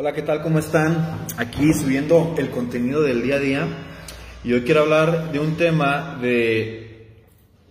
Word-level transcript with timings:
Hola, 0.00 0.12
¿qué 0.12 0.22
tal? 0.22 0.42
¿Cómo 0.42 0.60
están? 0.60 1.26
Aquí 1.38 1.72
subiendo 1.72 2.36
el 2.38 2.50
contenido 2.50 3.02
del 3.02 3.20
día 3.20 3.34
a 3.34 3.40
día. 3.40 3.66
Y 4.44 4.52
hoy 4.52 4.60
quiero 4.60 4.82
hablar 4.82 5.32
de 5.32 5.40
un 5.40 5.56
tema 5.56 6.16
de... 6.22 7.08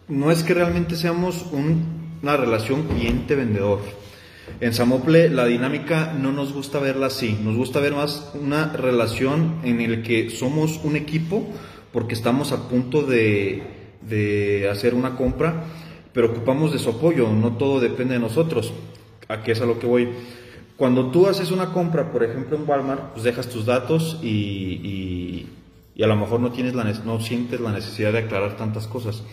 No 0.09 0.29
es 0.29 0.43
que 0.43 0.53
realmente 0.53 0.97
seamos 0.97 1.45
una 1.53 2.35
relación 2.35 2.83
cliente-vendedor. 2.89 3.79
En 4.59 4.73
Samople 4.73 5.29
la 5.29 5.45
dinámica 5.45 6.11
no 6.19 6.33
nos 6.33 6.51
gusta 6.51 6.79
verla 6.79 7.05
así. 7.07 7.39
Nos 7.41 7.55
gusta 7.55 7.79
ver 7.79 7.93
más 7.93 8.33
una 8.33 8.73
relación 8.73 9.61
en 9.63 9.79
el 9.79 10.03
que 10.03 10.29
somos 10.29 10.81
un 10.83 10.97
equipo 10.97 11.47
porque 11.93 12.13
estamos 12.13 12.51
a 12.51 12.67
punto 12.67 13.03
de, 13.03 13.63
de 14.01 14.67
hacer 14.69 14.95
una 14.95 15.15
compra, 15.15 15.63
pero 16.11 16.31
ocupamos 16.31 16.73
de 16.73 16.79
su 16.79 16.89
apoyo. 16.89 17.29
No 17.29 17.55
todo 17.55 17.79
depende 17.79 18.15
de 18.15 18.19
nosotros. 18.19 18.73
¿A 19.29 19.43
qué 19.43 19.53
es 19.53 19.61
a 19.61 19.65
lo 19.65 19.79
que 19.79 19.87
voy? 19.87 20.09
Cuando 20.77 21.09
tú 21.09 21.27
haces 21.27 21.49
una 21.49 21.73
compra, 21.73 22.11
por 22.11 22.23
ejemplo 22.23 22.55
en 22.55 22.69
Walmart, 22.69 23.13
pues 23.13 23.23
dejas 23.23 23.49
tus 23.49 23.65
datos 23.65 24.19
y, 24.21 25.47
a 25.99 26.05
lo 26.05 26.15
mejor 26.15 26.39
no, 26.39 26.51
tienes 26.51 26.75
la, 26.75 26.83
no 26.83 27.19
sientes 27.19 27.59
la 27.59 27.71
necesidad 27.71 28.13
de 28.13 28.19
aclarar 28.19 28.55
tantas 28.57 28.85
cosas. 28.85 29.23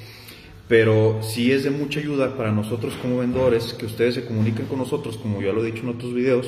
Pero 0.68 1.20
sí 1.22 1.52
es 1.52 1.62
de 1.62 1.70
mucha 1.70 2.00
ayuda 2.00 2.38
para 2.38 2.50
nosotros 2.50 2.94
como 3.02 3.18
vendedores 3.18 3.74
que 3.74 3.84
ustedes 3.84 4.14
se 4.14 4.24
comuniquen 4.24 4.64
con 4.64 4.78
nosotros, 4.78 5.18
como 5.18 5.42
ya 5.42 5.52
lo 5.52 5.62
he 5.62 5.70
dicho 5.70 5.82
en 5.82 5.90
otros 5.90 6.14
videos, 6.14 6.46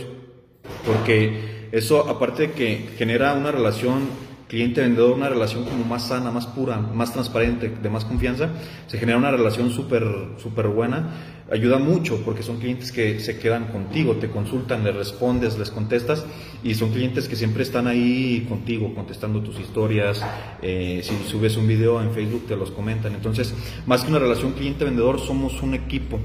porque 0.86 1.68
eso 1.72 2.08
aparte 2.08 2.48
de 2.48 2.52
que 2.52 2.88
genera 2.96 3.34
una 3.34 3.52
relación 3.52 4.08
cliente-vendedor, 4.48 5.16
una 5.16 5.28
relación 5.28 5.64
como 5.64 5.84
más 5.84 6.08
sana, 6.08 6.30
más 6.30 6.46
pura, 6.46 6.78
más 6.78 7.12
transparente, 7.12 7.68
de 7.68 7.90
más 7.90 8.04
confianza, 8.04 8.50
se 8.86 8.98
genera 8.98 9.18
una 9.18 9.30
relación 9.30 9.70
súper 9.70 10.04
súper 10.38 10.68
buena, 10.68 11.44
ayuda 11.50 11.78
mucho 11.78 12.22
porque 12.24 12.42
son 12.42 12.58
clientes 12.58 12.92
que 12.92 13.18
se 13.18 13.38
quedan 13.38 13.66
contigo, 13.66 14.16
te 14.16 14.28
consultan, 14.28 14.84
les 14.84 14.94
respondes, 14.94 15.58
les 15.58 15.70
contestas 15.70 16.24
y 16.62 16.74
son 16.74 16.90
clientes 16.90 17.28
que 17.28 17.36
siempre 17.36 17.64
están 17.64 17.88
ahí 17.88 18.46
contigo, 18.48 18.94
contestando 18.94 19.40
tus 19.40 19.58
historias, 19.58 20.24
eh, 20.62 21.00
si 21.02 21.28
subes 21.28 21.56
un 21.56 21.66
video 21.66 22.00
en 22.00 22.12
Facebook 22.12 22.46
te 22.46 22.56
los 22.56 22.70
comentan, 22.70 23.14
entonces 23.14 23.52
más 23.86 24.04
que 24.04 24.10
una 24.10 24.20
relación 24.20 24.52
cliente-vendedor 24.52 25.20
somos 25.20 25.60
un 25.62 25.74
equipo, 25.74 26.20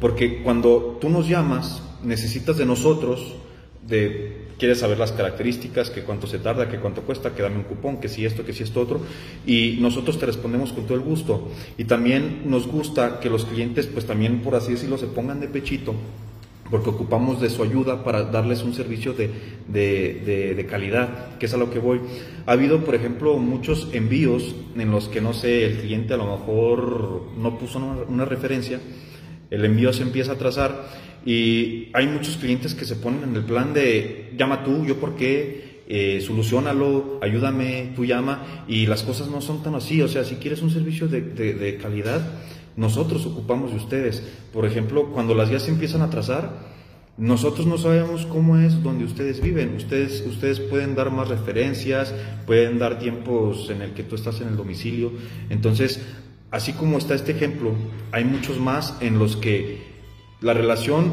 porque 0.00 0.42
cuando 0.42 0.98
tú 1.00 1.08
nos 1.08 1.28
llamas, 1.28 1.82
necesitas 2.02 2.56
de 2.56 2.66
nosotros, 2.66 3.34
de 3.86 4.50
quieres 4.58 4.78
saber 4.78 4.98
las 4.98 5.12
características, 5.12 5.90
que 5.90 6.02
cuánto 6.02 6.26
se 6.26 6.38
tarda, 6.38 6.68
que 6.68 6.78
cuánto 6.78 7.00
cuesta, 7.02 7.34
que 7.34 7.42
dame 7.42 7.56
un 7.56 7.62
cupón, 7.62 7.98
que 7.98 8.08
si 8.08 8.26
esto, 8.26 8.44
que 8.44 8.52
si 8.52 8.62
esto 8.62 8.80
otro, 8.80 9.00
y 9.46 9.78
nosotros 9.80 10.18
te 10.18 10.26
respondemos 10.26 10.72
con 10.72 10.84
todo 10.84 10.96
el 10.96 11.00
gusto. 11.00 11.48
Y 11.78 11.84
también 11.84 12.42
nos 12.44 12.66
gusta 12.66 13.20
que 13.20 13.30
los 13.30 13.46
clientes, 13.46 13.86
pues 13.86 14.06
también 14.06 14.42
por 14.42 14.54
así 14.54 14.72
decirlo, 14.72 14.98
se 14.98 15.06
pongan 15.06 15.40
de 15.40 15.48
pechito, 15.48 15.94
porque 16.70 16.90
ocupamos 16.90 17.40
de 17.40 17.50
su 17.50 17.62
ayuda 17.62 18.04
para 18.04 18.24
darles 18.24 18.62
un 18.62 18.74
servicio 18.74 19.14
de, 19.14 19.30
de, 19.66 20.54
de, 20.54 20.66
calidad, 20.66 21.38
que 21.38 21.46
es 21.46 21.54
a 21.54 21.56
lo 21.56 21.70
que 21.70 21.80
voy. 21.80 22.00
Ha 22.46 22.52
habido, 22.52 22.84
por 22.84 22.94
ejemplo, 22.94 23.36
muchos 23.38 23.88
envíos 23.92 24.54
en 24.76 24.90
los 24.90 25.08
que, 25.08 25.20
no 25.20 25.32
sé, 25.32 25.66
el 25.66 25.78
cliente 25.78 26.14
a 26.14 26.18
lo 26.18 26.36
mejor 26.36 27.22
no 27.36 27.58
puso 27.58 27.78
una, 27.78 28.02
una 28.08 28.24
referencia, 28.24 28.78
el 29.50 29.64
envío 29.64 29.92
se 29.92 30.02
empieza 30.02 30.32
a 30.32 30.38
trazar 30.38 30.86
y 31.24 31.88
hay 31.92 32.06
muchos 32.06 32.36
clientes 32.36 32.74
que 32.74 32.84
se 32.84 32.96
ponen 32.96 33.24
en 33.24 33.36
el 33.36 33.44
plan 33.44 33.74
de 33.74 34.32
llama 34.36 34.64
tú, 34.64 34.84
yo 34.86 34.96
por 34.96 35.16
qué, 35.16 35.84
eh, 35.92 36.20
solucionalo, 36.20 37.18
ayúdame, 37.20 37.92
tú 37.96 38.04
llama, 38.04 38.64
y 38.68 38.86
las 38.86 39.02
cosas 39.02 39.28
no 39.28 39.40
son 39.40 39.62
tan 39.62 39.74
así. 39.74 40.00
O 40.02 40.08
sea, 40.08 40.24
si 40.24 40.36
quieres 40.36 40.62
un 40.62 40.70
servicio 40.70 41.08
de, 41.08 41.20
de, 41.20 41.76
calidad, 41.78 42.22
nosotros 42.76 43.26
ocupamos 43.26 43.72
de 43.72 43.76
ustedes. 43.76 44.22
Por 44.52 44.64
ejemplo, 44.64 45.10
cuando 45.12 45.34
las 45.34 45.50
guías 45.50 45.64
se 45.64 45.70
empiezan 45.70 46.02
a 46.02 46.08
trazar, 46.08 46.70
nosotros 47.18 47.66
no 47.66 47.76
sabemos 47.76 48.24
cómo 48.24 48.56
es 48.56 48.82
donde 48.82 49.04
ustedes 49.04 49.42
viven. 49.42 49.74
Ustedes, 49.74 50.24
ustedes 50.26 50.60
pueden 50.60 50.94
dar 50.94 51.10
más 51.10 51.28
referencias, 51.28 52.14
pueden 52.46 52.78
dar 52.78 52.98
tiempos 52.98 53.68
en 53.68 53.82
el 53.82 53.92
que 53.92 54.04
tú 54.04 54.14
estás 54.14 54.40
en 54.40 54.48
el 54.48 54.56
domicilio. 54.56 55.12
Entonces, 55.50 56.00
así 56.50 56.72
como 56.72 56.98
está 56.98 57.14
este 57.14 57.32
ejemplo, 57.32 57.72
hay 58.12 58.24
muchos 58.24 58.58
más 58.58 58.96
en 59.00 59.18
los 59.18 59.36
que 59.36 59.82
la 60.40 60.54
relación 60.54 61.12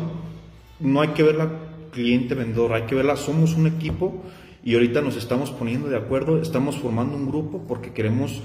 no 0.80 1.02
hay 1.02 1.10
que 1.10 1.24
verla 1.24 1.52
cliente-vendedor, 1.92 2.74
hay 2.74 2.84
que 2.84 2.96
verla, 2.96 3.18
somos 3.18 3.56
un 3.56 3.68
equipo 3.68 4.24
y 4.64 4.74
ahorita 4.74 5.02
nos 5.02 5.16
estamos 5.16 5.52
poniendo 5.52 5.90
de 5.90 5.98
acuerdo, 5.98 6.42
estamos 6.42 6.78
formando 6.78 7.16
un 7.16 7.28
grupo 7.28 7.66
porque 7.68 7.94
queremos 7.94 8.42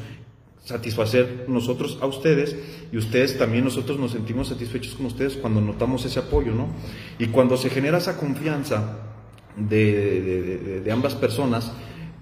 satisfacer 0.65 1.47
nosotros 1.49 1.99
a 2.01 2.07
ustedes 2.07 2.57
y 2.93 2.97
ustedes 2.97 3.37
también 3.37 3.65
nosotros 3.65 3.99
nos 3.99 4.13
sentimos 4.13 4.49
satisfechos 4.49 4.95
con 4.95 5.07
ustedes 5.07 5.37
cuando 5.37 5.61
notamos 5.61 6.05
ese 6.05 6.21
apoyo, 6.21 6.53
¿no? 6.53 6.69
Y 7.19 7.27
cuando 7.27 7.57
se 7.57 7.69
genera 7.69 7.99
esa 7.99 8.17
confianza 8.17 8.99
de, 9.57 10.81
de 10.85 10.93
ambas 10.93 11.17
personas, 11.17 11.73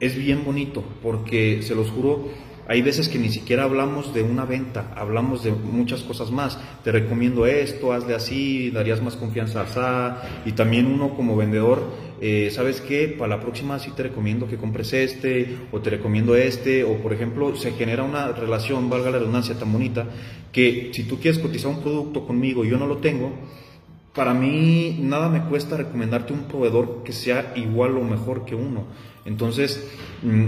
es 0.01 0.17
bien 0.17 0.45
bonito 0.45 0.83
porque 1.03 1.63
se 1.63 1.75
los 1.75 1.91
juro, 1.91 2.31
hay 2.69 2.83
veces 2.83 3.09
que 3.09 3.19
ni 3.19 3.31
siquiera 3.31 3.65
hablamos 3.65 4.15
de 4.15 4.23
una 4.23 4.45
venta, 4.45 4.93
hablamos 4.97 5.43
de 5.43 5.51
muchas 5.51 6.03
cosas 6.03 6.31
más. 6.31 6.59
Te 6.85 6.93
recomiendo 6.93 7.47
esto, 7.47 7.93
hazle 7.93 8.15
así, 8.15 8.71
darías 8.71 9.03
más 9.03 9.17
confianza 9.17 9.65
a 9.77 10.23
Y 10.45 10.53
también 10.53 10.87
uno 10.87 11.15
como 11.17 11.37
vendedor, 11.37 11.83
eh, 12.21 12.51
¿sabes 12.53 12.81
qué? 12.81 13.09
Para 13.09 13.37
la 13.37 13.43
próxima 13.43 13.79
sí 13.79 13.91
te 13.97 14.05
recomiendo 14.05 14.47
que 14.47 14.57
compres 14.57 14.93
este, 14.93 15.57
o 15.73 15.81
te 15.81 15.91
recomiendo 15.91 16.37
este, 16.37 16.85
o 16.85 16.99
por 16.99 17.13
ejemplo, 17.13 17.57
se 17.57 17.73
genera 17.73 18.03
una 18.03 18.33
relación, 18.33 18.89
valga 18.91 19.11
la 19.11 19.19
redundancia, 19.19 19.59
tan 19.59 19.73
bonita, 19.73 20.07
que 20.53 20.91
si 20.93 21.05
tú 21.05 21.19
quieres 21.19 21.41
cotizar 21.41 21.71
un 21.71 21.81
producto 21.81 22.27
conmigo 22.27 22.65
y 22.65 22.71
yo 22.71 22.79
no 22.79 22.87
lo 22.87 22.99
tengo, 22.99 23.33
para 24.15 24.35
mí 24.35 24.99
nada 25.01 25.29
me 25.29 25.43
cuesta 25.45 25.77
recomendarte 25.77 26.33
un 26.33 26.45
proveedor 26.45 27.03
que 27.05 27.13
sea 27.13 27.53
igual 27.57 27.97
o 27.97 28.03
mejor 28.03 28.45
que 28.45 28.55
uno. 28.55 28.85
Entonces, 29.25 29.89
mm, 30.23 30.47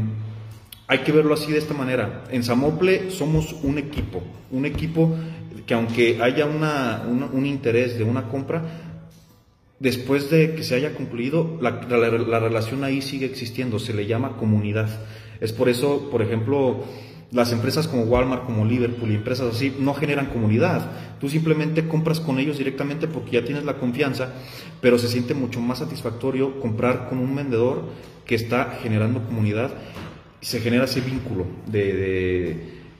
hay 0.86 0.98
que 0.98 1.12
verlo 1.12 1.34
así 1.34 1.52
de 1.52 1.58
esta 1.58 1.74
manera. 1.74 2.24
En 2.30 2.42
Samople 2.42 3.10
somos 3.10 3.54
un 3.62 3.78
equipo, 3.78 4.22
un 4.50 4.66
equipo 4.66 5.16
que 5.66 5.74
aunque 5.74 6.20
haya 6.20 6.46
una, 6.46 7.02
un 7.06 7.46
interés 7.46 7.96
de 7.96 8.04
una 8.04 8.28
compra, 8.28 8.62
después 9.82 10.30
de 10.30 10.54
que 10.54 10.62
se 10.62 10.76
haya 10.76 10.94
concluido, 10.94 11.58
la, 11.60 11.70
la, 11.88 12.38
relación 12.38 12.84
ahí 12.84 13.02
sigue 13.02 13.26
existiendo, 13.26 13.78
se 13.80 13.92
le 13.92 14.06
llama 14.06 14.36
comunidad. 14.36 14.88
Es 15.40 15.52
por 15.52 15.68
eso, 15.68 16.08
por 16.08 16.22
ejemplo, 16.22 16.84
las 17.32 17.50
empresas 17.52 17.88
como 17.88 18.04
Walmart, 18.04 18.44
como 18.44 18.64
Liverpool 18.64 19.10
y 19.10 19.16
empresas 19.16 19.54
así 19.54 19.74
no 19.80 19.94
generan 19.94 20.26
comunidad. 20.26 20.90
Tú 21.20 21.28
simplemente 21.28 21.88
compras 21.88 22.20
con 22.20 22.38
ellos 22.38 22.58
directamente 22.58 23.08
porque 23.08 23.32
ya 23.32 23.44
tienes 23.44 23.64
la 23.64 23.74
confianza, 23.74 24.32
pero 24.80 24.98
se 24.98 25.08
siente 25.08 25.34
mucho 25.34 25.60
más 25.60 25.78
satisfactorio 25.78 26.60
comprar 26.60 27.08
con 27.08 27.18
un 27.18 27.34
vendedor 27.34 27.82
que 28.24 28.36
está 28.36 28.78
generando 28.82 29.24
comunidad 29.24 29.72
se 30.42 30.60
genera 30.60 30.84
ese 30.84 31.00
vínculo 31.00 31.46
de, 31.66 32.56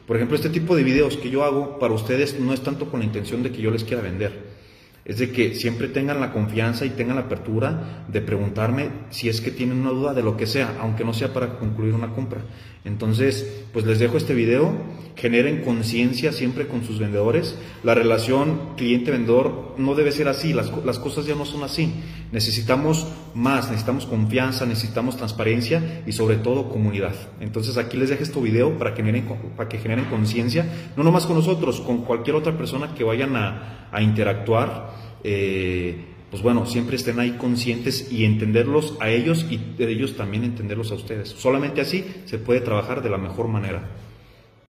por 0.07 0.17
ejemplo, 0.17 0.37
este 0.37 0.49
tipo 0.49 0.75
de 0.77 0.85
videos 0.85 1.17
que 1.17 1.29
yo 1.29 1.45
hago 1.45 1.79
para 1.79 1.93
ustedes 1.93 2.39
no 2.39 2.55
es 2.55 2.63
tanto 2.63 2.89
con 2.89 3.01
la 3.01 3.07
intención 3.07 3.43
de 3.43 3.51
que 3.51 3.61
yo 3.61 3.71
les 3.71 3.85
quiera 3.85 4.03
vender, 4.03 4.52
es 5.05 5.19
de 5.19 5.33
que 5.33 5.55
siempre 5.55 5.89
tengan 5.89 6.21
la 6.21 6.33
confianza 6.33 6.85
y 6.85 6.91
tengan 6.91 7.17
la 7.17 7.23
apertura 7.23 8.05
de 8.09 8.21
preguntarme 8.21 8.89
si 9.11 9.29
es 9.29 9.41
que 9.41 9.51
tienen 9.51 9.81
una 9.81 9.91
duda 9.91 10.15
de 10.15 10.23
lo 10.23 10.37
que 10.37 10.47
sea, 10.47 10.77
aunque 10.81 11.05
no 11.05 11.13
sea 11.13 11.33
para 11.33 11.59
concluir 11.59 11.95
una 11.95 12.13
compra. 12.13 12.43
Entonces, 12.85 13.65
pues 13.73 13.85
les 13.85 14.01
dejo 14.01 14.17
este 14.17 14.35
video, 14.35 14.73
generen 15.17 15.63
conciencia 15.63 16.33
siempre 16.33 16.67
con 16.67 16.85
sus 16.85 16.99
vendedores. 16.99 17.57
La 17.85 17.95
relación 17.95 18.75
cliente-vendedor 18.77 19.75
no 19.79 19.95
debe 19.95 20.11
ser 20.11 20.27
así, 20.27 20.53
las, 20.53 20.73
las, 20.85 20.99
cosas 20.99 21.27
ya 21.27 21.37
no 21.37 21.45
son 21.45 21.63
así. 21.63 21.93
Necesitamos 22.33 23.07
más, 23.35 23.71
necesitamos 23.71 24.07
confianza, 24.07 24.67
necesitamos 24.67 25.17
transparencia 25.17 26.03
y 26.07 26.13
sobre 26.13 26.37
todo 26.37 26.71
comunidad. 26.71 27.15
Entonces 27.41 27.77
aquí 27.77 27.97
les 27.97 28.09
dejo 28.11 28.23
este 28.25 28.41
video 28.41 28.77
para 28.79 28.95
que 28.95 29.03
generen, 29.03 29.27
para 29.57 29.69
que 29.69 29.79
generen 29.79 30.07
conciencia, 30.07 30.67
no 30.97 31.05
nomás 31.05 31.27
con 31.27 31.37
nosotros, 31.37 31.81
con 31.81 31.99
cualquier 32.05 32.35
otra 32.35 32.57
persona 32.57 32.95
que 32.95 33.05
vayan 33.05 33.37
a, 33.37 33.89
a 33.93 34.03
interactuar. 34.03 34.92
Eh, 35.25 36.07
pues 36.31 36.43
bueno, 36.43 36.65
siempre 36.65 36.97
estén 36.97 37.21
ahí 37.21 37.33
conscientes 37.33 38.11
y 38.11 38.25
entenderlos 38.25 38.97
a 39.01 39.11
ellos 39.11 39.47
y 39.51 39.59
de 39.59 39.91
ellos 39.91 40.17
también 40.17 40.45
entenderlos 40.45 40.91
a 40.91 40.95
ustedes. 40.95 41.29
Solamente 41.29 41.83
así 41.83 42.05
se 42.25 42.39
puede 42.39 42.61
trabajar 42.61 43.03
de 43.03 43.11
la 43.11 43.19
mejor 43.19 43.49
manera. 43.49 43.91